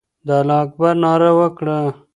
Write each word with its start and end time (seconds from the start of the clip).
د 0.27 0.29
الله 0.39 0.57
اکبر 0.63 0.93
ناره 1.03 1.31
وکړه. 1.39 1.77